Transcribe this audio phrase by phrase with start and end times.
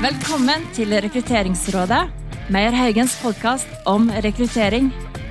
[0.00, 1.98] Velkommen til Rekrutteringsrådet,
[2.48, 4.86] Meyer Haugens podkast om rekruttering.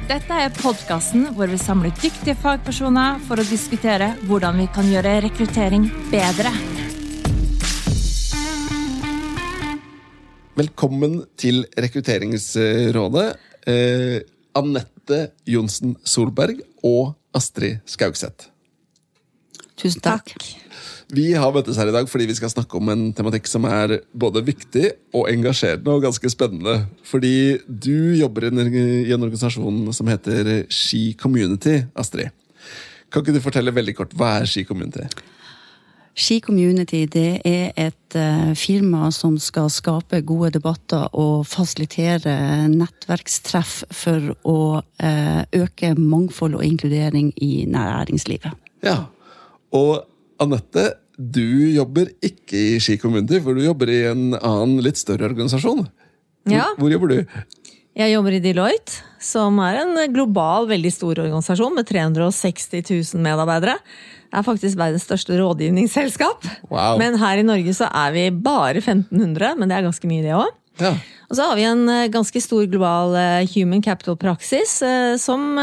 [0.06, 5.15] Dette er podkasten hvor vi samler dyktige fagpersoner for å diskutere hvordan vi kan gjøre
[5.26, 6.54] rekruttering bedre.
[10.62, 13.28] Velkommen til Rekrutteringsrådet.
[13.65, 14.22] Eh,
[14.54, 18.52] Anette Johnsen Solberg og Astrid Skaugseth.
[19.81, 20.38] Tusen takk.
[21.09, 23.95] Vi har møttes her i dag fordi vi skal snakke om en tematikk som er
[24.13, 26.84] både viktig og engasjerende og ganske spennende.
[27.02, 32.30] Fordi du jobber i en, organisasjon som heter Ski Community, Astrid.
[33.09, 35.08] Kan ikke du fortelle veldig kort, hva er Ski Community?
[36.20, 43.81] Ski Community det er et uh, firma som skal skape gode debatter og fasilitere nettverkstreff
[43.89, 48.53] for å uh, øke mangfold og inkludering i næringslivet.
[48.86, 49.08] Ja,
[49.73, 50.06] og
[50.40, 50.86] Anette,
[51.20, 51.44] du
[51.76, 55.84] jobber ikke i Ski Community, for du jobber i en annen, litt større organisasjon.
[55.86, 56.70] Hvor, Ja.
[56.80, 57.26] hvor jobber du?
[58.00, 63.76] Jeg jobber i Deloitte, som er en global, veldig stor organisasjon med 360 000 medarbeidere.
[64.30, 66.46] Det er faktisk verdens største rådgivningsselskap.
[66.70, 66.98] Wow.
[67.02, 70.36] Men her i Norge så er vi bare 1500, men det er ganske mye det
[70.38, 70.53] òg.
[70.80, 70.94] Ja.
[71.30, 75.58] Og så har vi en eh, ganske stor global eh, human capital-praksis eh, som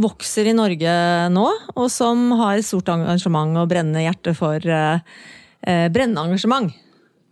[0.00, 0.94] vokser i Norge
[1.34, 5.02] nå, og som har stort engasjement og brennende hjerte for eh,
[5.66, 6.72] eh, Brennende engasjement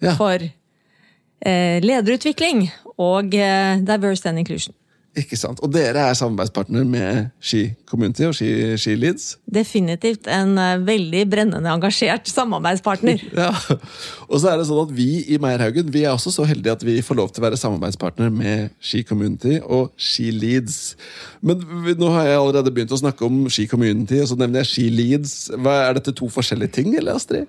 [0.05, 0.13] Ja.
[0.15, 4.75] for eh, lederutvikling og eh, diversity and inclusion.
[5.19, 5.61] Ikke sant?
[5.65, 9.31] Og dere er samarbeidspartner med Ski Community og Ski, Ski Leeds?
[9.51, 13.25] Definitivt en eh, veldig brennende engasjert samarbeidspartner.
[13.39, 13.53] Ja.
[14.29, 16.83] Og så er det sånn at Vi i Meierhaugen vi er også så heldige at
[16.85, 20.97] vi får lov til å være samarbeidspartner med Ski Community og Ski Leeds.
[21.41, 21.63] Men
[21.99, 24.87] nå har jeg allerede begynt å snakke om Ski Community, og så nevner jeg Ski
[24.93, 25.35] Leeds.
[25.55, 27.47] Hva, er dette to forskjellige ting, eller Astrid?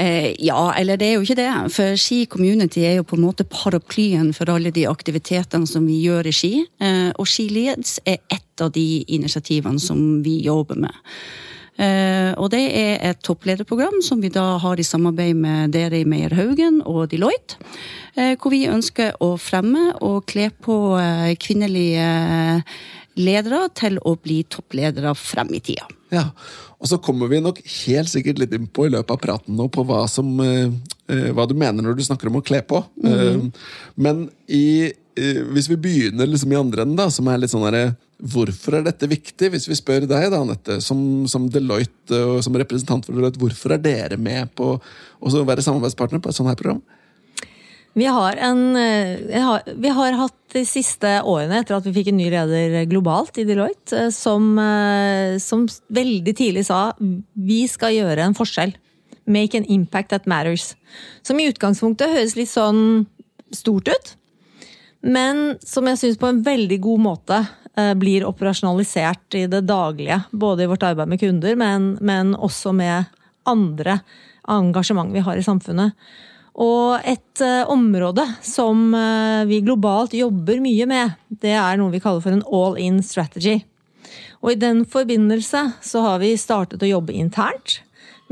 [0.00, 1.48] Eh, ja, eller det er jo ikke det.
[1.74, 6.02] For Ski Community er jo på en måte paraplyen for alle de aktivitetene som vi
[6.04, 6.52] gjør i Ski.
[6.82, 11.00] Eh, og SkiLeads er ett av de initiativene som vi jobber med.
[11.80, 16.08] Eh, og det er et topplederprogram som vi da har i samarbeid med dere i
[16.08, 17.56] Meyer Haugen og Deloitte.
[18.14, 22.10] Eh, hvor vi ønsker å fremme og kle på eh, kvinnelige
[23.20, 25.88] ledere til å bli toppledere frem i tida.
[26.12, 26.28] Ja,
[26.82, 29.84] og så kommer vi nok helt sikkert litt innpå i løpet av praten nå på
[29.88, 30.72] hva, som, eh, eh,
[31.34, 32.82] hva du mener når du snakker om å kle på.
[33.04, 33.42] Eh,
[33.94, 37.68] men i, eh, hvis vi begynner liksom i andre enden, da, som er litt sånn
[37.68, 37.92] herre
[38.22, 39.48] Hvorfor er dette viktig?
[39.50, 43.74] Hvis vi spør deg, da, Anette, som, som Deloitte og som representant for Deloitte, hvorfor
[43.74, 46.78] er dere med på å være samarbeidspartner på et sånt her program?
[47.92, 52.16] Vi har, en, eh, vi har hatt de siste årene, etter at vi fikk en
[52.22, 56.94] ny leder globalt i Deloitte, eh, som, eh, som veldig tidlig sa
[57.36, 58.72] vi skal gjøre en forskjell.
[59.24, 60.74] Make an impact that matters.
[61.22, 63.06] Som i utgangspunktet høres litt sånn
[63.54, 64.14] stort ut,
[65.02, 67.38] men som jeg syns på en veldig god måte
[67.76, 70.22] eh, blir operasjonalisert i det daglige.
[70.30, 73.10] Både i vårt arbeid med kunder, men, men også med
[73.48, 74.00] andre
[74.48, 75.98] engasjement vi har i samfunnet.
[76.62, 82.02] Og et eh, område som eh, vi globalt jobber mye med, det er noe vi
[82.02, 83.62] kaller for en all-in strategy.
[84.42, 87.80] Og i den forbindelse så har vi startet å jobbe internt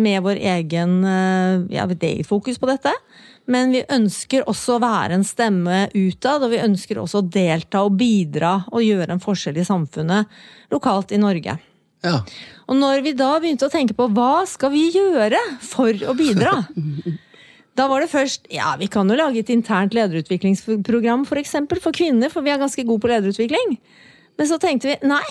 [0.03, 2.93] med vår egen eh, ja, vårt eget fokus på dette.
[3.51, 7.83] Men vi ønsker også å være en stemme utad, og vi ønsker også å delta
[7.87, 10.31] og bidra og gjøre en forskjell i samfunnet
[10.71, 11.57] lokalt i Norge.
[12.01, 12.23] Ja,
[12.71, 16.55] Og når vi da begynte å tenke på hva skal vi gjøre for å bidra,
[17.79, 21.97] da var det først ja, vi kan jo lage et internt lederutviklingsprogram for, eksempel, for
[21.97, 23.77] kvinner, for vi er ganske gode på lederutvikling.
[24.41, 25.25] Men så tenkte vi nei,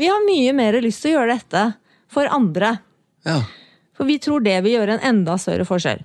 [0.00, 1.64] vi har mye mer lyst til å gjøre dette
[2.10, 2.78] for andre.
[3.28, 3.42] ja,
[4.00, 6.00] For vi tror det vil gjøre en enda større forskjell.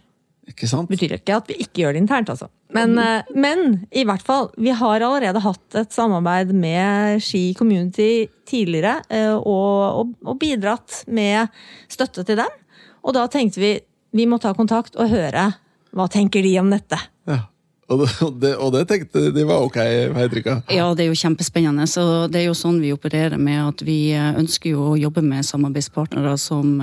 [0.51, 0.91] ikke sant?
[0.91, 2.49] Betyr ikke at vi ikke gjør det internt, altså.
[2.75, 3.31] Men, mm.
[3.39, 3.61] men
[3.95, 10.03] i hvert fall, vi har allerede hatt et samarbeid med Ski Community tidligere, eh, og,
[10.03, 11.47] og, og bidratt med
[11.87, 12.61] støtte til dem.
[13.07, 13.73] Og da tenkte vi
[14.15, 15.49] vi må ta kontakt og høre
[15.95, 16.99] hva tenker de om dette.
[17.27, 17.45] Ja.
[17.85, 18.01] Og
[18.41, 19.75] det, og det, tenkte de var ok,
[20.17, 20.55] Heidrika?
[20.73, 21.85] Ja, det er jo kjempespennende.
[21.85, 25.21] Så det er jo sånn vi opererer med at vi eh, ønsker jo å jobbe
[25.21, 26.79] med samarbeidspartnere som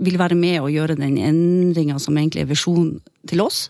[0.00, 2.98] vil være med og gjøre den endringa som egentlig er visjonen
[3.28, 3.68] til oss.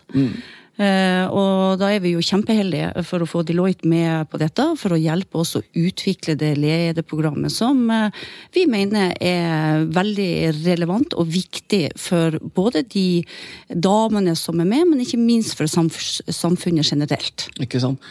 [0.81, 4.95] Eh, og da er vi jo kjempeheldige for å få Deloitte med på dette, for
[4.95, 8.07] å hjelpe oss å utvikle det lederprogrammet som uh,
[8.55, 10.31] vi mener er veldig
[10.63, 13.21] relevant og viktig for både de
[13.69, 15.99] damene som er med, men ikke minst for samf
[16.31, 17.49] samfunnet generelt.
[17.61, 18.01] Ikke sant?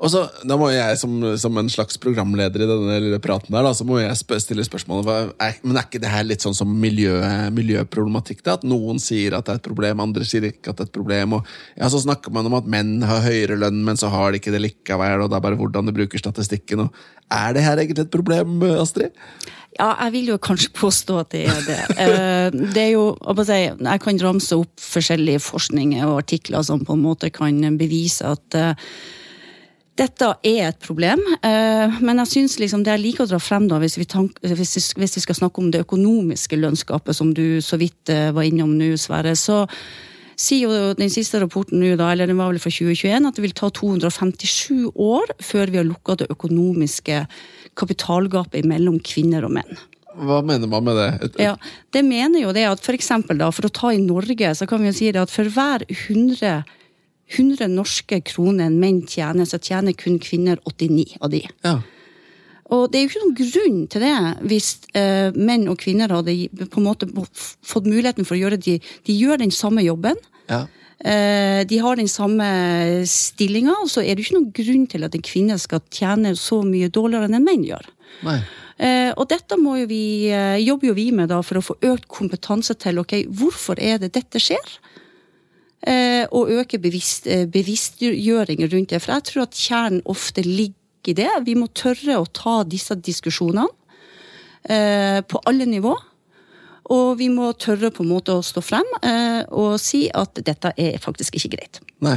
[0.00, 3.66] Og så, da må jeg som, som en slags programleder i denne lille praten der,
[3.66, 6.56] da, så må jeg sp stille spørsmålet er, Men er ikke det her litt sånn
[6.56, 7.18] som miljø,
[7.52, 8.40] miljøproblematikk?
[8.46, 8.56] da?
[8.56, 10.96] At noen sier at det er et problem, andre sier ikke at det er et
[10.96, 11.36] problem.
[11.36, 14.40] og ja, Så snakker man om at menn har høyere lønn, men så har de
[14.40, 15.26] ikke det likevel.
[15.26, 16.86] og det er bare hvordan de bruker statistikken.
[16.86, 19.12] og Er det her egentlig et problem, Astrid?
[19.76, 21.80] Ja, jeg vil jo kanskje påstå at det er det.
[22.00, 27.04] Eh, det er jo, Jeg kan ramse opp forskjellige forskninger og artikler som på en
[27.04, 28.74] måte kan bevise at eh,
[30.00, 33.66] dette er et problem, eh, men jeg syns liksom det er like å dra frem
[33.68, 37.60] da, hvis vi, tank, hvis, hvis vi, skal snakke om det økonomiske lønnsgapet, som du
[37.64, 39.36] så vidt eh, var innom nå, Sverre.
[39.36, 39.66] så
[40.40, 43.44] sier jo den siste rapporten nå, da, eller den var vel fra 2021, at det
[43.44, 47.24] vil ta 257 år før vi har lukka det økonomiske
[47.78, 49.80] kapitalgapet mellom kvinner og menn.
[50.20, 51.30] Hva mener man med det?
[51.44, 51.54] Ja,
[51.94, 54.80] det mener jo det at for eksempel da, for å ta i Norge, så kan
[54.82, 56.64] vi jo si det at for hver 100
[57.30, 61.44] 100 norske kroner en menn tjener, så tjener kun kvinner 89 av de.
[61.66, 61.78] Ja.
[62.70, 64.16] Og det er jo ikke noen grunn til det,
[64.50, 64.68] hvis
[64.98, 66.34] eh, menn og kvinner hadde
[66.70, 67.08] på en måte
[67.66, 68.76] fått muligheten for å gjøre det.
[68.78, 70.18] De, de gjør den samme jobben.
[70.50, 70.66] Ja.
[71.00, 72.46] Eh, de har den samme
[73.08, 76.34] stillinga, og så er det jo ikke noen grunn til at en kvinne skal tjene
[76.38, 77.88] så mye dårligere enn en menn gjør.
[78.26, 78.38] Nei.
[78.80, 81.76] Eh, og dette må jo vi, eh, jobber jo vi med da for å få
[81.90, 82.98] økt kompetanse til.
[83.02, 84.78] ok, Hvorfor er det dette skjer?
[85.80, 89.00] Eh, og øke bevisst, eh, bevisstgjøring rundt det.
[89.00, 91.30] For jeg tror at kjernen ofte ligger i det.
[91.46, 93.68] Vi må tørre å ta disse diskusjonene
[94.68, 95.96] eh, på alle nivå.
[96.90, 98.88] Og vi må tørre på en måte å stå frem
[99.54, 101.78] og si at dette er faktisk ikke greit.
[102.02, 102.16] Nei.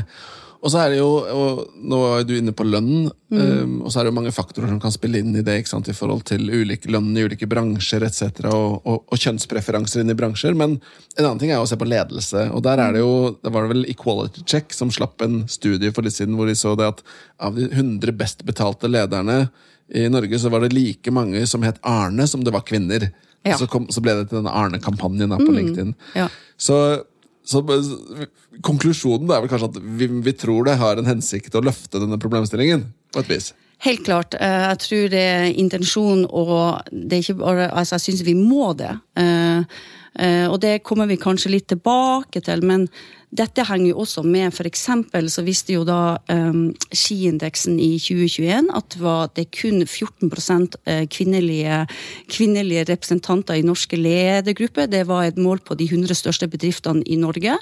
[0.63, 3.39] Og så er det jo, og Nå er du inne på lønnen, mm.
[3.39, 5.57] um, og så er det jo mange faktorer som kan spille inn i det.
[5.59, 8.45] ikke sant, I forhold til ulike lønn i ulike bransjer etc.
[8.47, 10.55] Og, og, og, kjønnspreferanser inn i bransjer.
[10.55, 10.77] Men
[11.17, 12.47] en annen ting er jo å se på ledelse.
[12.55, 15.91] og Der er det jo, det var det vel Equality Check som slapp en studie
[15.91, 17.03] for litt siden hvor de så det at
[17.43, 19.49] av de 100 best betalte lederne
[19.93, 23.09] i Norge, så var det like mange som het Arne, som det var kvinner.
[23.43, 23.57] Ja.
[23.59, 25.57] Så, kom, så, ble det til denne Arne-kampanjen på mm.
[25.57, 25.95] LinkedIn.
[26.15, 26.29] Ja.
[26.55, 26.77] Så
[27.43, 27.59] så
[28.63, 32.19] konklusjonen er vel kanskje at vi, vi, tror det har en hensikt å løfte denne
[32.21, 32.87] problemstillingen.
[33.13, 33.51] på et vis.
[33.83, 34.33] Helt klart.
[34.39, 38.71] Eh, jeg tror det er intensjonen, og det er ikke Altså, jeg syns vi må
[38.79, 38.93] det.
[39.19, 39.59] Eh,
[40.19, 42.87] eh, og det kommer vi kanskje litt tilbake til, men
[43.33, 44.53] dette henger jo også med.
[44.67, 50.29] Eksempel så viste jo da um, skiindeksen i 2021 at det var det kun 14
[50.85, 51.83] eh, kvinnelige,
[52.29, 54.87] kvinnelige representanter i norske ledergrupper.
[54.87, 57.57] Det var et mål på de 100 største bedriftene i Norge.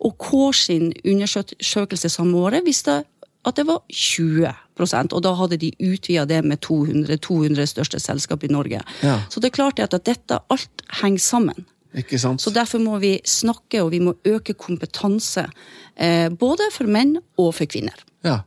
[0.00, 3.02] Og Kår sin undersøkelse samme året viste
[3.44, 8.44] at det var 20% og da hadde de utvida det med 200, 200 største selskap
[8.44, 8.80] i Norge.
[9.04, 9.18] Ja.
[9.28, 11.66] Så det er klart at dette alt henger sammen.
[11.94, 12.42] Ikke sant?
[12.42, 15.46] Så derfor må vi snakke, og vi må øke kompetanse.
[15.94, 17.96] Eh, både for menn og for kvinner.
[18.26, 18.40] Ja,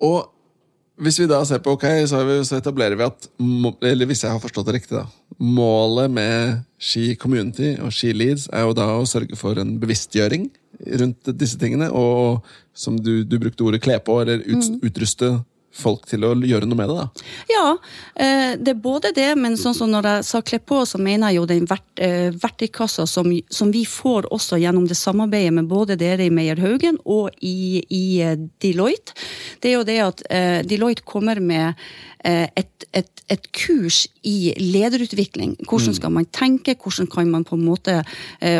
[0.00, 0.30] og
[0.98, 2.20] hvis vi da ser på, ok, så,
[2.56, 3.28] etablerer vi at
[3.86, 5.04] Eller hvis jeg har forstått det riktig, da.
[5.38, 10.48] Målet med Ski Community og Ski Leads er jo da å sørge for en bevisstgjøring
[10.98, 11.92] rundt disse tingene.
[11.94, 12.42] Og
[12.74, 14.80] som du, du brukte ordet kle på, eller ut, mm.
[14.90, 15.30] utruste
[15.78, 16.96] folk til å gjøre noe med det?
[16.98, 17.26] da?
[17.52, 17.66] Ja,
[18.14, 21.30] eh, det er både det, men sånn som når jeg sa kle på, så mener
[21.30, 21.86] jeg jo den vert,
[22.42, 26.98] verktøykassa som, som, vi får også gjennom det samarbeidet med både dere i Meyer Haugen
[27.04, 29.16] og i, i eh, Deloitte.
[29.62, 30.22] Det er jo det at
[30.68, 31.78] Deloitte kommer med
[32.24, 35.56] et, et, et, kurs i lederutvikling.
[35.68, 38.00] Hvordan skal man tenke, hvordan kan man på en måte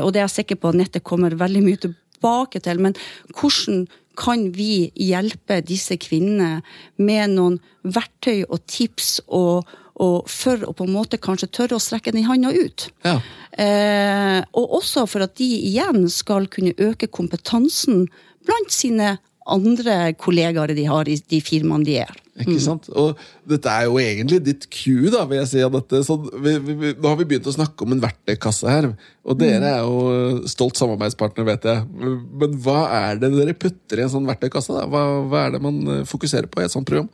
[0.03, 2.97] Og det er jeg sikker på at nettet kommer veldig mye tilbake til, men
[3.35, 3.87] hvordan
[4.19, 6.63] kan vi hjelpe disse kvinnene
[6.99, 9.69] med noen verktøy og tips og,
[10.03, 12.89] og for å på en måte kanskje tørre å strekke den handa ut.
[13.07, 13.19] Ja.
[13.59, 18.07] Eh, og også for at de igjen skal kunne øke kompetansen
[18.49, 19.17] blant sine
[19.49, 22.17] andre kollegaer de har i de firmaene de er.
[22.39, 22.63] Ikke mm.
[22.63, 22.89] sant?
[22.95, 25.63] Og dette er jo egentlig ditt cue, da, vil jeg si.
[25.75, 26.03] dette.
[26.07, 28.91] Så vi, vi, nå har vi begynt å snakke om en verktøykasse her.
[29.27, 29.71] Og dere mm.
[29.71, 31.87] er jo stolt samarbeidspartner, vet jeg.
[31.99, 34.77] Men hva er det dere putter i en sånn verktøykasse?
[34.77, 34.87] da?
[34.91, 37.11] Hva, hva er det man eh, fokuserer på i et sånt program?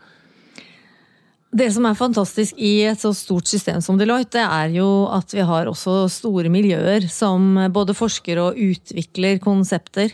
[1.54, 5.30] Det som er fantastisk i et så stort system som Deloitte, det er jo at
[5.30, 10.10] vi har også store miljøer som både forsker og utvikler konsepter.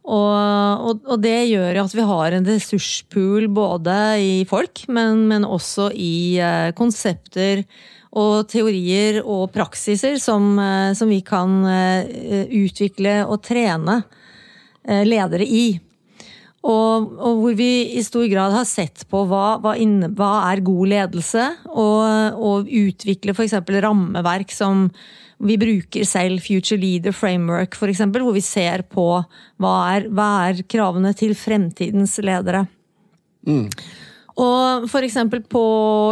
[0.00, 5.44] Og, og, og, det gjør at vi har en ressurspool både i folk, men, men
[5.44, 7.66] også i eh, konsepter
[8.10, 14.00] og teorier og praksiser som, eh, som vi kan eh, utvikle og trene
[14.88, 15.78] eh, ledere i.
[16.60, 20.60] Og, og, hvor vi i stor grad har sett på hva, hva, inne, hva er
[20.64, 23.56] god ledelse, og, og utvikle f.eks.
[23.80, 24.88] rammeverk som
[25.40, 29.06] vi bruker selv Future Leader Framework, eksempel, hvor vi ser på
[29.60, 32.66] hva er, hva er kravene til fremtidens ledere.
[33.48, 33.66] Mm.
[34.40, 35.64] Og for eksempel på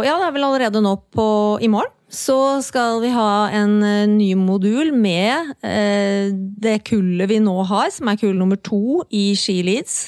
[0.05, 1.29] Ja, det er vel allerede nå på
[1.61, 1.93] i morgen.
[2.09, 7.91] Så skal vi ha en eh, ny modul med eh, det kullet vi nå har,
[7.93, 10.07] som er kull nummer to i Ski Leads.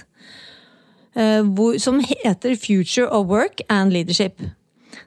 [1.14, 1.46] Eh,
[1.78, 4.42] som heter Future of Work and Leadership.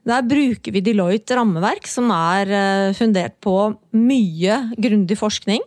[0.04, 3.54] Der bruker vi Deloitte rammeverk, som er eh, fundert på
[3.96, 5.62] mye grundig forskning.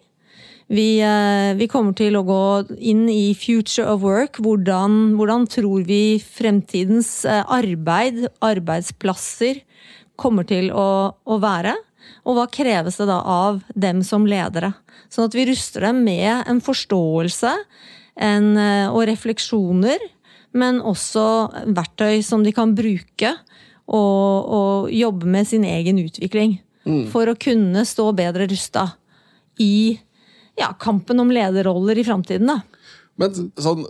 [0.67, 2.41] Vi, eh, vi, kommer til å gå
[2.77, 4.37] inn i future of work.
[4.43, 9.63] Hvordan, hvordan tror vi fremtidens eh, arbeid, arbeidsplasser,
[10.17, 11.75] kommer til å, å, være?
[12.27, 14.73] Og hva kreves det da av dem som ledere?
[15.09, 17.53] Sånn at vi ruster dem med en forståelse
[18.17, 18.47] en,
[18.89, 20.01] og refleksjoner,
[20.57, 21.23] men også
[21.69, 23.35] verktøy som de kan bruke
[23.87, 26.57] og, og jobbe med sin egen utvikling.
[26.87, 27.05] Mm.
[27.11, 28.89] For å kunne stå bedre rusta
[29.59, 29.97] i
[30.57, 32.61] ja, kampen om lederroller i framtiden, da.
[33.17, 33.81] Men sånn,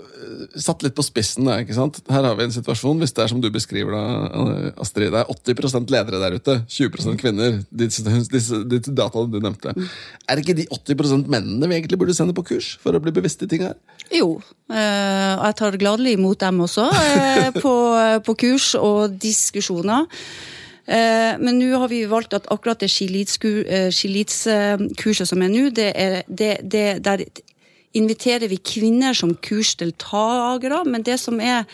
[0.55, 1.99] satt litt på spissen, ikke sant?
[2.11, 4.03] Her har vi en situasjon, hvis det er som du beskriver da,
[4.83, 5.11] Astrid.
[5.11, 7.57] Det er 80 ledere der ute, 20 kvinner.
[7.67, 9.73] Disse, disse, disse dataene du nevnte.
[10.27, 13.15] Er det ikke de 80 mennene vi egentlig burde sende på kurs for å bli
[13.15, 13.75] bevisste i ting her?
[14.15, 14.37] Jo,
[14.71, 17.73] eh, og jeg tar gladelig imot dem også eh, på,
[18.23, 20.07] på kurs og diskusjoner.
[20.87, 26.23] Eh, men nå har vi valgt at akkurat det skilitskurset som er nå, det er
[26.27, 27.25] det, det, der
[27.97, 30.83] inviterer vi kvinner som kursdeltakere.
[30.87, 31.65] Men det som er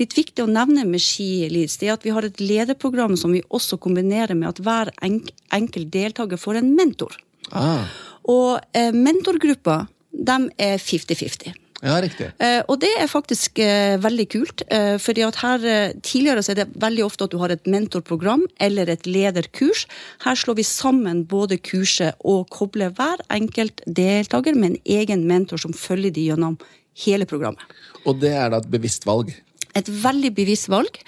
[0.00, 3.42] litt viktig å nevne med Ski det er at vi har et lederprogram som vi
[3.50, 7.16] også kombinerer med at hver enkelt deltaker får en mentor.
[7.50, 7.90] Ah.
[8.30, 11.61] Og eh, mentorgruppa, de er 50-50.
[11.82, 12.28] Ja, riktig.
[12.38, 14.62] Eh, og det er faktisk eh, veldig kult.
[14.70, 15.64] Eh, fordi at her
[16.02, 19.84] Tidligere så er det veldig ofte at du har et mentorprogram eller et lederkurs.
[20.22, 25.58] Her slår vi sammen både kurset og kobler hver enkelt deltaker med en egen mentor
[25.62, 26.58] som følger de gjennom
[27.06, 27.66] hele programmet.
[28.06, 29.34] Og det er da et bevisst valg?
[29.78, 30.98] Et veldig bevisst valg.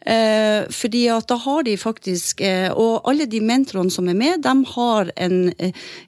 [0.00, 4.40] Eh, fordi at da har de faktisk eh, Og alle de mentorene som er med,
[4.46, 5.52] de har en,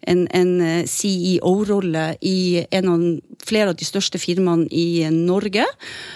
[0.09, 0.53] en, en
[0.89, 3.03] CEO-rolle i en av
[3.43, 5.67] flere av de største firmaene i Norge.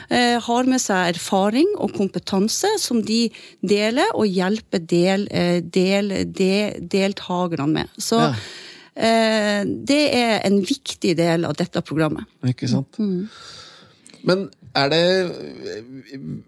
[0.09, 3.27] Eh, har med seg erfaring og kompetanse som de
[3.61, 7.93] deler, og hjelper del, eh, del, del, deltakerne med.
[7.99, 8.33] Så ja.
[8.95, 12.29] eh, det er en viktig del av dette programmet.
[12.47, 13.01] Ikke sant.
[13.03, 13.29] Mm.
[14.27, 15.03] Men er det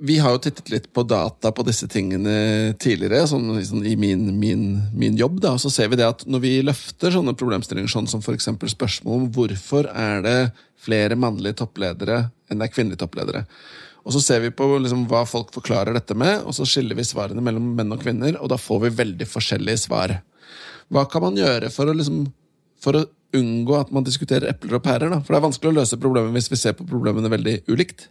[0.05, 4.29] Vi har jo tittet litt på data på disse tingene tidligere, sånn, sånn i min,
[4.39, 5.41] min, min, jobb.
[5.45, 8.51] da, Så ser vi det at når vi løfter sånne problemstillinger, sånn som f.eks.
[8.75, 10.39] spørsmål om hvorfor er det
[10.79, 13.45] flere mannlige toppledere enn det er kvinnelige toppledere.
[14.09, 17.05] Og Så ser vi på liksom, hva folk forklarer dette med, og så skiller vi
[17.05, 20.15] svarene mellom menn og kvinner, og da får vi veldig forskjellige svar.
[20.89, 22.23] Hva kan man gjøre for å, liksom,
[22.81, 23.05] for å
[23.37, 25.11] unngå at man diskuterer epler og pærer?
[25.13, 25.21] da?
[25.21, 28.09] For det er vanskelig å løse problemet hvis vi ser på problemene veldig ulikt.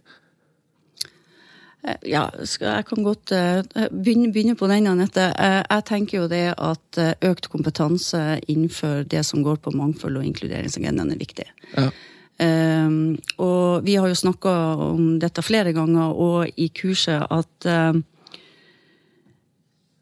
[1.86, 3.62] Eh, ja, jeg kan godt eh,
[3.94, 5.30] begynne, begynne på den, Anette.
[5.38, 10.28] Eh, jeg tenker jo det at økt kompetanse innenfor det som går på mangfold og
[10.28, 11.48] inkluderingsagendaen, er viktig.
[11.76, 11.90] Ja.
[12.38, 14.50] Um, og vi har jo snakka
[14.84, 18.04] om dette flere ganger, og i kurset, at um,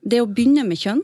[0.04, 1.00] det å begynne med kjønn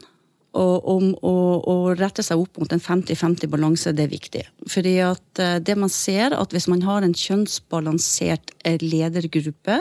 [0.53, 4.43] og om å, å, rette seg opp mot en 50-50 balanse, det er viktig.
[4.69, 9.79] Fordi at eh, det man ser, at hvis man har en kjønnsbalansert eh, ledergruppe,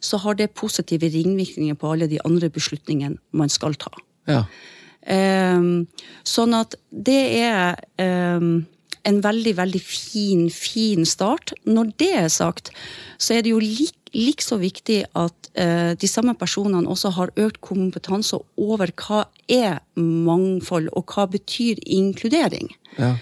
[0.00, 3.92] så har det positive ringvirkninger på alle de andre beslutningene man skal ta.
[4.30, 4.46] Ja.
[5.06, 5.84] Um,
[6.26, 8.64] sånn at det er um,
[9.06, 11.54] en veldig, veldig fin, fin start.
[11.64, 12.72] Når det er sagt,
[13.18, 17.60] så er det jo like, likså viktig at uh, de samme personene også har økt
[17.64, 22.72] kompetanse over hva er mangfold, og hva betyr inkludering.
[22.98, 23.16] Ja.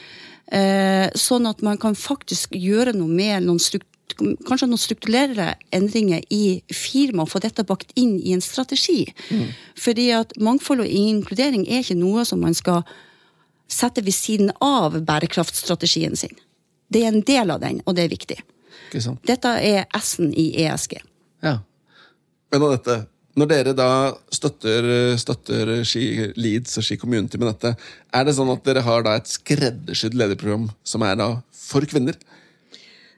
[0.55, 6.23] Uh, sånn at man kan faktisk gjøre noe med noen strukturer kanskje noen strukturelle endringer
[6.31, 9.09] i firmaet og få dette bakt inn i en strategi.
[9.33, 9.49] Mm.
[9.81, 12.85] Fordi at mangfold og inkludering er ikke noe som man skal
[13.71, 16.37] setter ved siden av bærekraftstrategien sin.
[16.93, 18.39] Det er en del av den, og det er viktig.
[19.27, 20.99] Dette er S-en i ESG.
[21.43, 21.59] Ja.
[22.53, 22.99] Men av dette,
[23.35, 23.89] når dere da
[24.35, 24.87] støtter,
[25.19, 27.75] støtter Ski Leeds og Ski Community med dette,
[28.15, 31.29] er det sånn at dere har da et skreddersydd lederprogram som er da
[31.65, 32.19] for kvinner?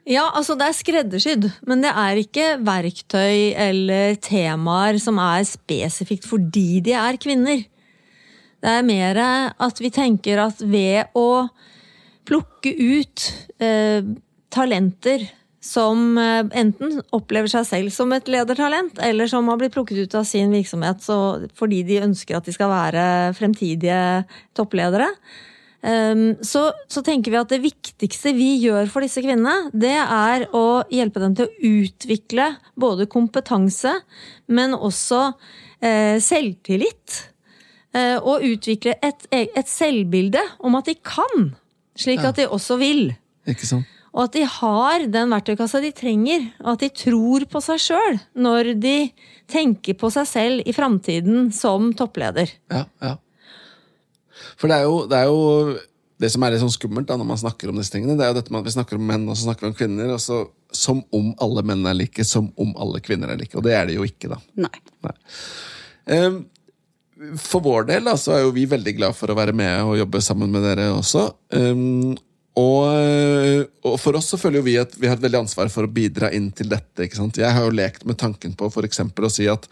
[0.07, 6.25] Ja, altså det er skreddersydd, men det er ikke verktøy eller temaer som er spesifikt
[6.29, 7.65] fordi de er kvinner.
[8.67, 9.17] Det er mer
[9.63, 11.47] at vi tenker at ved å
[12.27, 13.27] plukke ut
[13.63, 14.03] eh,
[14.51, 15.23] talenter
[15.63, 20.17] som eh, enten opplever seg selv som et ledertalent, eller som har blitt plukket ut
[20.19, 21.07] av sin virksomhet
[21.55, 23.05] fordi de ønsker at de skal være
[23.39, 24.01] fremtidige
[24.59, 25.13] toppledere,
[25.87, 30.47] Um, så, så tenker vi at det viktigste vi gjør for disse kvinnene, det er
[30.57, 33.93] å hjelpe dem til å utvikle både kompetanse,
[34.49, 35.21] men også
[35.77, 37.19] eh, selvtillit.
[37.97, 41.51] Eh, og utvikle et, et, selvbilde om at de kan,
[41.97, 42.31] slik ja.
[42.31, 43.09] at de også vil.
[43.49, 43.93] Ikke sant?
[44.17, 48.17] Og at de har den verktøykassa de trenger, og at de tror på seg sjøl
[48.39, 48.95] når de
[49.51, 52.51] tenker på seg selv i framtiden som toppleder.
[52.73, 53.13] Ja, ja.
[54.57, 55.77] For det er, jo, det er jo
[56.21, 58.33] det som er litt sånn skummelt da, når man snakker om disse tingene, det er
[58.33, 60.13] jo dette med at vi snakker om menn og så snakker vi om kvinner.
[60.15, 63.55] og så Som om alle menn er like, som om alle kvinner er like.
[63.57, 64.41] Og det er det jo ikke, da.
[64.65, 64.73] Nei.
[65.05, 65.15] Nei.
[66.07, 66.41] Um,
[67.41, 69.97] for vår del da, så er jo vi veldig glad for å være med og
[69.99, 71.27] jobbe sammen med dere også.
[71.55, 72.15] Um,
[72.57, 75.85] og, og, for oss så føler jo vi at vi har et veldig ansvar for
[75.85, 77.05] å bidra inn til dette.
[77.05, 77.37] ikke sant?
[77.37, 79.69] Jeg har jo lekt med tanken på for å si at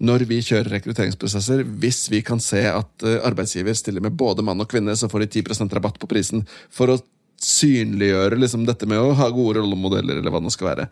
[0.00, 4.62] når vi kjører rekrutteringsprosesser, hvis vi kan se at eh, arbeidsgiver stiller med både mann
[4.62, 6.46] og kvinne, så får de 10% rabatt på prisen.
[6.72, 7.00] For å
[7.40, 10.86] synliggjøre liksom, dette med å ha gode rollemodeller, eller hva det skal være.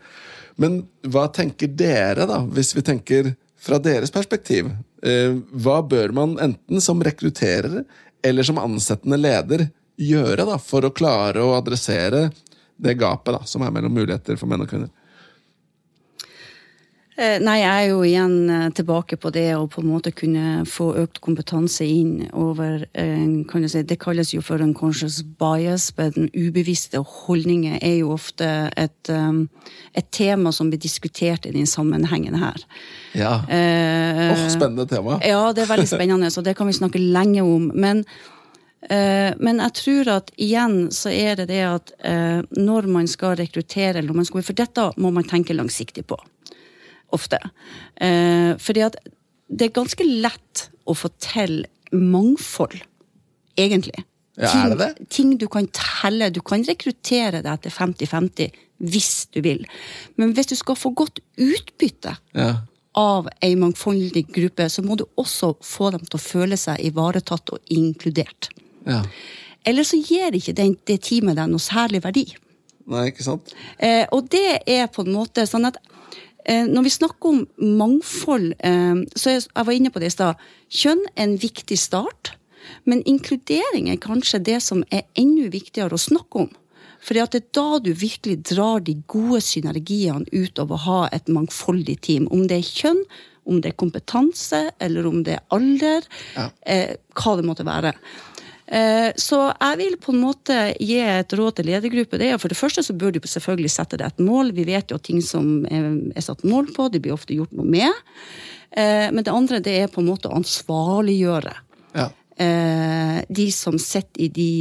[0.61, 4.71] Men hva tenker dere, da, hvis vi tenker fra deres perspektiv?
[5.03, 7.83] Eh, hva bør man enten som rekrutterer
[8.25, 9.67] eller som ansettende leder
[9.99, 12.29] gjøre da, for å klare å adressere
[12.79, 14.91] det gapet da, som er mellom muligheter for menn og kvinner?
[17.19, 20.61] Eh, nei, jeg er jo igjen eh, tilbake på det å på en måte kunne
[20.69, 25.89] få økt kompetanse inn over kan jeg si, Det kalles jo for en conscious bias,
[25.97, 28.47] men ubevisste holdninger er jo ofte
[28.79, 29.67] et, eh,
[29.99, 32.63] et tema som blir diskutert i den sammenhengen her.
[33.11, 33.41] Ja.
[33.51, 35.19] Eh, oh, spennende tema.
[35.29, 37.71] Ja, det er veldig spennende, så det kan vi snakke lenge om.
[37.75, 38.05] Men
[38.79, 41.91] Eh, men jeg tror at igjen så er det det at
[42.55, 46.15] når man skal rekruttere, eller når man skal, for dette må man tenke langsiktig på.
[47.15, 47.39] Ofte.
[48.01, 48.99] Eh, fordi at
[49.49, 52.77] det er ganske lett å fortelle mangfold,
[53.57, 54.05] egentlig.
[54.39, 54.89] Ja, er det det?
[54.95, 56.29] Ting, ting du kan telle.
[56.31, 59.65] Du kan rekruttere deg til 50-50 hvis du vil.
[60.15, 62.51] Men hvis du skal få godt utbytte ja.
[62.97, 67.55] av ei mangfoldig gruppe, så må du også få dem til å føle seg ivaretatt
[67.55, 68.51] og inkludert.
[68.87, 69.03] Ja.
[69.67, 72.29] Eller så gir ikke det, det teamet deg noe særlig verdi.
[72.89, 73.51] Nei, ikke sant?
[73.77, 75.77] Eh, og det er på en måte sånn at
[76.69, 77.43] når vi snakker om
[77.79, 82.33] mangfold, eh, så jeg var inne på det i stad, kjønn er en viktig start.
[82.85, 86.51] Men inkludering er kanskje det som er enda viktigere å snakke om.
[86.99, 91.29] For det er da du virkelig drar de gode synergiene ut av å ha et
[91.31, 92.27] mangfoldig team.
[92.27, 93.03] Om det er kjønn,
[93.49, 96.05] om det er kompetanse, eller om det er alder.
[96.35, 96.49] Ja.
[96.61, 97.95] Eh, hva det måtte være.
[98.69, 102.19] Eh, så jeg vil på en måte gi et råd til ledergruppe.
[102.21, 104.53] Det er For det første så bør du selvfølgelig sette deg et mål.
[104.53, 107.65] Vi vet jo at ting som er satt mål på, det blir ofte gjort noe
[107.65, 107.93] med.
[108.71, 111.55] Eh, men det andre det er på en måte å ansvarliggjøre
[111.97, 112.11] ja.
[112.37, 114.51] Eh, de som sitter i de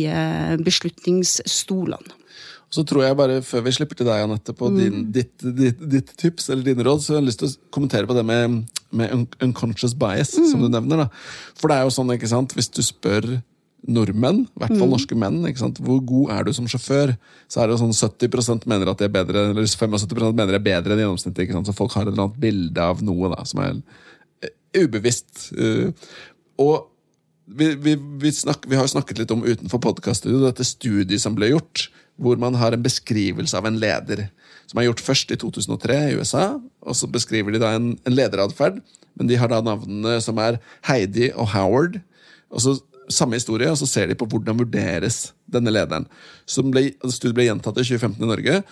[0.65, 2.17] beslutningsstolene.
[2.69, 5.13] Så tror jeg bare, Før vi slipper til deg, Anette, på din, mm.
[5.13, 8.17] ditt, ditt, ditt, tips eller dine råd, så har jeg lyst til å kommentere på
[8.17, 8.59] det med,
[8.93, 10.51] med unconscious bias, mm.
[10.51, 11.05] som du nevner.
[11.05, 11.07] da.
[11.57, 13.39] For det er jo sånn, ikke sant, hvis du spør
[13.87, 14.93] nordmenn, i hvert fall mm.
[14.95, 15.39] norske menn.
[15.79, 17.15] Hvor god er du som sjåfør?
[17.51, 20.67] Så er det sånn 70% mener at de er bedre, eller 75 mener de er
[20.67, 21.55] bedre enn gjennomsnittet.
[21.69, 23.79] Så folk har et eller annet bilde av noe da, som er
[24.43, 25.51] eh, ubevisst.
[25.55, 25.93] Uh,
[26.61, 26.89] og
[27.49, 31.53] vi, vi, vi, snak, vi, har snakket litt om utenfor podkaststudio dette studiet som ble
[31.55, 31.87] gjort,
[32.21, 34.27] hvor man har en beskrivelse av en leder.
[34.69, 38.17] Som er gjort først i 2003 i USA, og så beskriver de da en, en
[38.17, 38.83] lederatferd.
[39.19, 41.97] Men de har da navnene som er Heidi og Howard.
[42.53, 42.77] Og så
[43.13, 46.07] samme historie, og så ser de på hvordan vurderes denne lederen.
[46.73, 48.63] Ble, altså, studiet ble gjentatt i 2015 i Norge,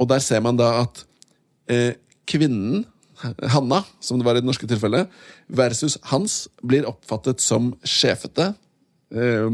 [0.00, 1.04] og der ser man da at
[1.70, 1.94] eh,
[2.28, 2.84] kvinnen,
[3.22, 5.10] Hanna, som det var i det norske tilfellet,
[5.46, 8.48] versus Hans, blir oppfattet som sjefete.
[9.14, 9.46] Eh,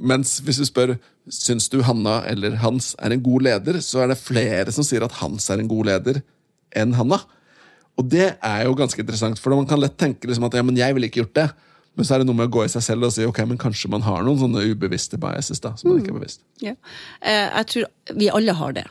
[0.00, 0.94] mens hvis du spør
[1.30, 5.04] syns du Hanna eller Hans er en god leder, så er det flere som sier
[5.04, 6.22] at Hans er en god leder
[6.78, 7.20] enn Hanna.
[8.00, 10.78] Og det er jo ganske interessant, for man kan lett tenke liksom at ja, men
[10.78, 11.48] jeg ville ikke gjort det.
[11.94, 13.60] Men så er det noe med å gå i seg selv og si ok, men
[13.60, 15.60] kanskje man har noen sånne ubevisste biases.
[15.60, 16.40] da, som man ikke er bevisst.
[16.40, 16.66] Mm.
[16.70, 16.74] Ja.
[17.20, 18.86] Eh, jeg tror vi alle har det.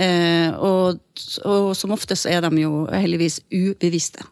[0.00, 1.00] Eh, og,
[1.44, 4.24] og, som oftest er de jo heldigvis ubevisste.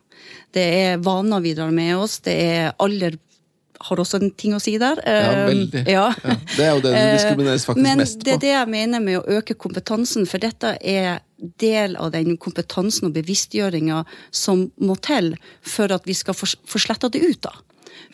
[0.57, 2.19] Det er vaner vi drar med oss.
[2.25, 3.19] Det er alder
[3.79, 4.99] har også en ting å si der.
[5.07, 5.85] Ja, eh, veldig.
[5.87, 6.09] Ja.
[6.25, 8.19] Ja, det er jo det du diskrimineres faktisk Men mest på.
[8.19, 11.21] Men det er det jeg mener med å øke kompetansen, for dette er
[11.63, 14.03] del av den kompetansen og bevisstgjøringa
[14.35, 17.41] som må til for at vi skal få sletta det ut.
[17.47, 17.55] da.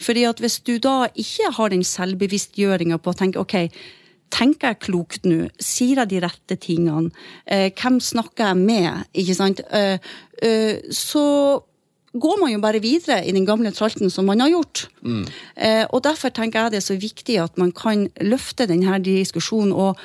[0.01, 3.57] Fordi at hvis du da ikke har den selvbevisstgjøringa på å tenke ok,
[4.35, 5.49] tenker jeg klokt nå?
[5.63, 7.13] Sier jeg de rette tingene?
[7.47, 9.07] Eh, hvem snakker jeg med?
[9.15, 9.63] Ikke sant?
[9.71, 9.99] Eh,
[10.43, 11.25] eh, så
[12.15, 14.87] går man jo bare videre i den gamle tralten som man har gjort.
[15.57, 19.75] Eh, og derfor tenker jeg det er så viktig at man kan løfte denne diskusjonen
[19.75, 19.99] og,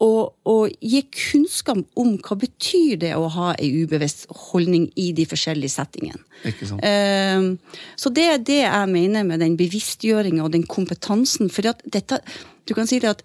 [0.00, 5.26] og, og gi kunnskap om hva betyr det å ha ei ubevisst holdning i de
[5.28, 6.22] forskjellige settingene.
[6.48, 6.84] Ikke sant?
[6.86, 11.52] Eh, så det er det jeg mener med den bevisstgjøringa og den kompetansen.
[11.52, 12.22] For at dette,
[12.64, 13.22] du kan si det at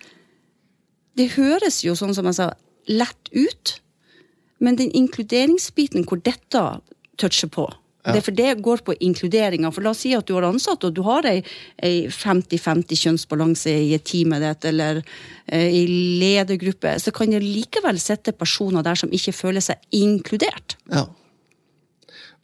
[1.16, 2.52] det høres jo sånn som jeg sa,
[2.92, 3.78] lett ut,
[4.60, 6.62] men den inkluderingsbiten hvor dette
[7.20, 7.70] toucher på
[8.14, 9.72] det, For det går på inkluderinga.
[9.74, 11.40] For la oss si at du har ansatt, og du har ei,
[11.84, 15.84] ei 50-50 kjønnsbalanse i et teamet ditt, eller eh, i
[16.22, 20.78] ledergruppe, så kan det likevel sitte personer der som ikke føler seg inkludert.
[20.94, 21.08] Ja.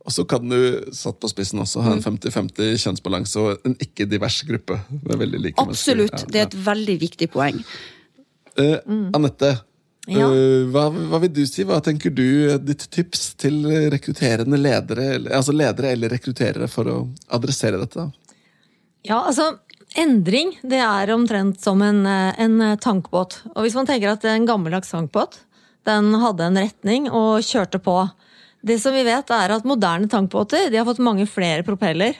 [0.01, 0.57] Og så kan du,
[0.97, 4.79] satt på spissen også, ha en 50-50 kjønnsbalanse og en ikke-divers gruppe.
[5.61, 6.15] Absolutt.
[6.15, 6.31] mennesker.
[6.33, 7.61] Det er et veldig viktig poeng.
[8.59, 8.79] Eh,
[9.13, 9.53] Anette,
[10.09, 10.31] Ja.
[10.33, 11.65] eh, hva, hva vil du si?
[11.67, 13.61] Hva tenker du er ditt tips til
[13.93, 16.97] rekrutterende ledere, altså ledere eller rekrutterere, for å
[17.37, 18.07] adressere dette?
[19.05, 19.51] Ja, altså,
[19.97, 23.43] endring det er omtrent som en, eh, en tankbåt.
[23.55, 25.43] Og hvis man tenker at en gammeldags tankbåt
[25.87, 27.95] den hadde en retning og kjørte på.
[28.61, 32.17] Det som vi vet er at moderne tankbåter de har fått mange flere propeller.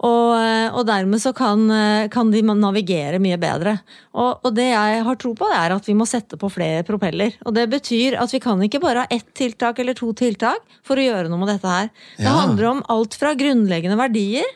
[0.00, 3.76] Og, eh, og dermed så kan, eh, kan de navigere mye bedre.
[4.14, 7.36] Og, og det jeg har tro på, er at vi må sette på flere propeller.
[7.44, 10.96] Og det betyr at vi kan ikke bare ha ett tiltak eller to tiltak for
[10.96, 11.90] å gjøre noe med dette her.
[12.16, 14.48] Det handler om alt fra grunnleggende verdier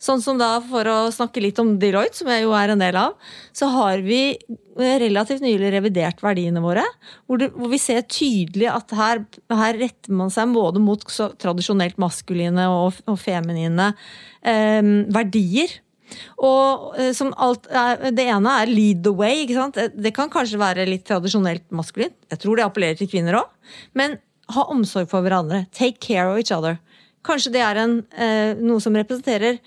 [0.00, 2.96] Sånn som da, For å snakke litt om Deloitte, som jeg jo er en del
[2.96, 3.18] av,
[3.52, 4.38] så har vi
[4.80, 6.86] relativt nylig revidert verdiene våre.
[7.28, 9.20] Hvor, det, hvor vi ser tydelig at her,
[9.52, 11.04] her retter man seg både mot
[11.42, 13.92] tradisjonelt maskuline og, og feminine
[14.40, 14.80] eh,
[15.12, 15.76] verdier.
[16.40, 17.68] Og eh, alt,
[18.16, 19.44] Det ene er lead the way.
[19.44, 19.76] ikke sant?
[19.76, 22.16] Det, det kan kanskje være litt tradisjonelt maskulint.
[22.32, 23.52] Jeg tror det appellerer til kvinner òg.
[23.92, 24.16] Men
[24.54, 25.66] ha omsorg for hverandre.
[25.76, 26.80] Take care of each other.
[27.26, 29.60] Kanskje det er en, eh, noe som representerer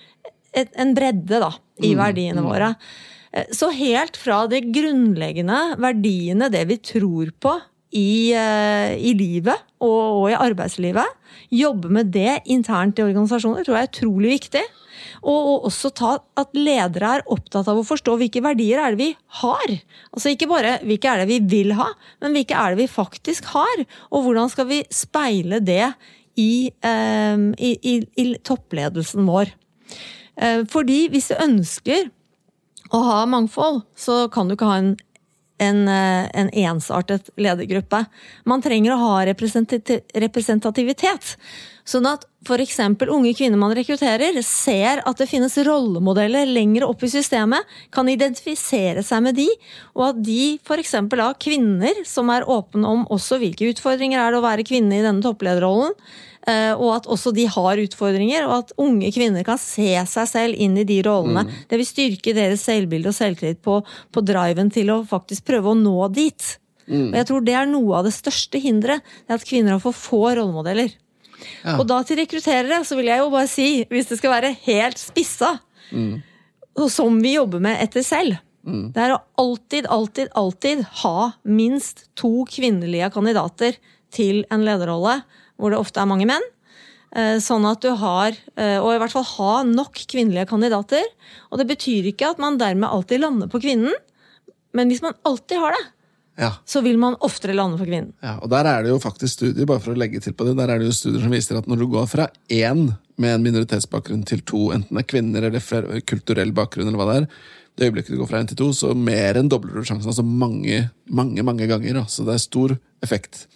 [0.54, 1.52] et, en bredde da,
[1.84, 2.74] i verdiene våre.
[3.34, 7.58] Eh, Så helt fra de grunnleggende verdiene, det vi tror på
[7.94, 11.20] i, eh, i livet og, og i arbeidslivet,
[11.54, 14.64] jobbe med det internt i organisasjoner, tror jeg er utrolig viktig.
[15.24, 19.00] Og, og også ta at ledere er opptatt av å forstå hvilke verdier er det
[19.00, 19.10] vi
[19.42, 19.76] har.
[20.12, 21.90] Altså ikke bare hvilke er det vi vil ha,
[22.24, 23.86] men hvilke er det vi faktisk har.
[24.12, 25.94] Og hvordan skal vi speile det
[26.40, 29.54] i, eh, i, i, i toppledelsen vår.
[30.38, 32.10] Eh, fordi hvis du ønsker
[32.94, 34.98] å ha mangfold, så kan du ikke ha en,
[35.62, 38.06] en, eh, en ensartet ledergruppe.
[38.50, 41.26] Man trenger å ha representativitet.
[41.84, 42.78] Sånn at f.eks.
[43.12, 49.04] unge kvinner man rekrutterer, ser at det finnes rollemodeller lenger opp i systemet, kan identifisere
[49.04, 49.50] seg med de,
[49.96, 50.94] og at de f.eks.
[50.96, 55.04] av kvinner som er åpne om også hvilke utfordringer er det å være kvinne i
[55.04, 55.94] denne topplederrollen,
[56.44, 60.76] og at også de har utfordringer, og at unge kvinner kan se seg selv inn
[60.82, 61.46] i de rollene.
[61.70, 63.78] Det vil styrke deres selvbilde og selvtillit på,
[64.12, 66.50] på driven til å faktisk prøve å nå dit.
[66.92, 69.84] Og jeg tror det er noe av det største hinderet, det er at kvinner har
[69.84, 70.92] for få rollemodeller.
[71.78, 75.00] Og da til rekrutterere så vil jeg jo bare si, hvis det skal være helt
[75.00, 75.56] spissa,
[75.92, 76.18] mm.
[76.92, 82.46] som vi jobber med etter selv, det er å alltid, alltid, alltid ha minst to
[82.48, 83.76] kvinnelige kandidater
[84.14, 85.18] til en lederrolle,
[85.64, 86.44] hvor det ofte er mange menn.
[87.16, 91.04] Eh, Sånn at du har, eh, og i hvert fall ha nok kvinnelige kandidater.
[91.52, 93.94] Og det betyr ikke at man dermed alltid lander på kvinnen,
[94.74, 95.84] men hvis man alltid har det,
[96.42, 96.52] Ja.
[96.66, 98.12] så vil man oftere lande på kvinnen.
[98.24, 100.56] Ja, og der er det jo faktisk studier, bare for å legge til på det,
[100.58, 103.44] der er det jo studier som viser at når du går fra én med en
[103.46, 107.28] minoritetsbakgrunn til to, enten det er kvinner eller kulturell bakgrunn, eller hva det er,
[107.74, 110.12] det øyeblikket du går fra én til to, så mer enn dobler du sjansen.
[110.12, 112.04] Altså mange, mange mange ganger.
[112.12, 113.48] Så det er stor effekt.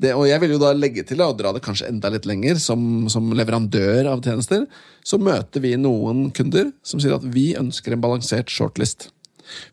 [0.00, 2.26] Det, og jeg vil jo da legge til, da, og dra det kanskje enda litt
[2.28, 2.80] lenger, som,
[3.12, 4.64] som leverandør av tjenester,
[5.04, 9.10] så møter vi noen kunder som sier at vi ønsker en balansert shortlist.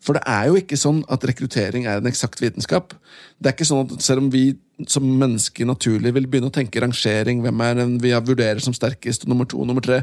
[0.04, 2.94] For det er jo ikke sånn at rekruttering er en eksakt vitenskap.
[3.38, 4.56] Det er ikke sånn at Selv om vi
[4.88, 9.24] som mennesker naturlig vil begynne å tenke rangering, hvem er den vi vurderer som sterkest,
[9.24, 10.02] og nummer to nummer tre,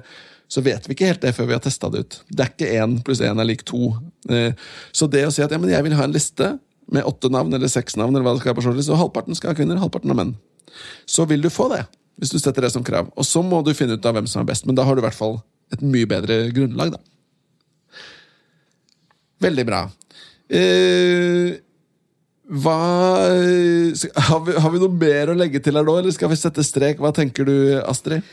[0.49, 2.19] så vet vi ikke helt det før vi har testa det ut.
[2.29, 3.93] Det er ikke én pluss én er lik to.
[4.29, 4.53] Eh,
[4.91, 6.59] Så det å si at ja, jeg vil ha en liste
[6.91, 9.53] med åtte navn eller seks navn, eller hva det skal være på og halvparten skal
[9.53, 10.35] ha kvinner, halvparten av menn,
[11.05, 11.85] så vil du få det.
[12.19, 13.09] Hvis du setter det som krav.
[13.17, 15.01] Og så må du finne ut av hvem som er best, men da har du
[15.01, 15.39] i hvert fall
[15.73, 17.12] et mye bedre grunnlag, da.
[19.43, 19.83] Veldig bra.
[20.53, 21.59] Eh,
[22.53, 22.77] hva
[24.27, 26.65] har vi, har vi noe mer å legge til her nå, eller skal vi sette
[26.65, 26.99] strek?
[27.01, 28.25] Hva tenker du, Astrid?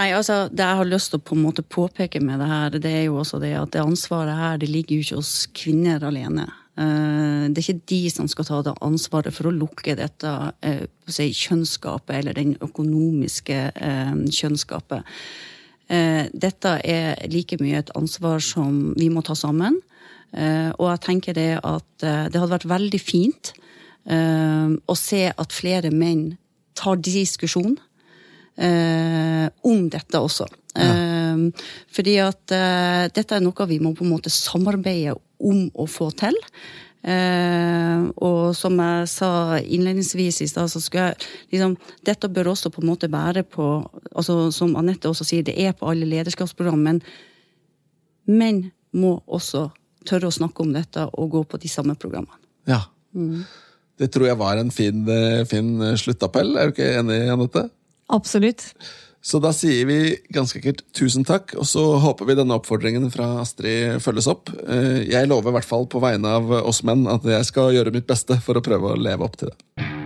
[0.00, 2.78] Nei, altså, Det jeg har lyst til å på en måte påpeke med det her,
[2.80, 6.04] det er jo også det at det ansvaret her det ligger jo ikke hos kvinner
[6.08, 6.48] alene.
[6.80, 10.32] Eh, det er ikke de som skal ta det ansvaret for å lukke dette
[10.64, 15.12] eh, si, kjønnsgapet, eller den økonomiske eh, kjønnsgapet.
[15.92, 19.76] Eh, dette er like mye et ansvar som vi må ta sammen.
[20.32, 23.56] Eh, og jeg tenker det at eh, det hadde vært veldig fint
[24.02, 26.32] å se at flere menn
[26.74, 27.76] tar diskusjon
[28.58, 30.48] om dette også.
[30.74, 31.36] Ja.
[31.94, 32.54] Fordi at
[33.14, 36.34] dette er noe vi må på en måte samarbeide om å få til.
[37.02, 41.72] Uh, og som jeg sa innledningsvis i stad, så skal jeg liksom
[42.06, 43.64] Dette bør også på en måte være på
[44.14, 47.00] altså Som Anette også sier, det er på alle lederskapsprogram, men
[48.30, 49.64] menn må også
[50.06, 52.40] tørre å snakke om dette og gå på de samme programmene.
[52.70, 52.84] Ja.
[53.14, 53.44] Mm.
[54.00, 56.56] Det tror jeg var en fin, eh, fin sluttappell.
[56.56, 57.68] Er du ikke enig, Anette?
[58.12, 58.72] Absolutt.
[59.22, 59.98] Så da sier vi
[60.34, 64.50] ganske ekkelt tusen takk, og så håper vi denne oppfordringen fra Astrid følges opp.
[64.66, 67.94] Eh, jeg lover i hvert fall på vegne av oss menn at jeg skal gjøre
[67.94, 70.01] mitt beste for å prøve å leve opp til det.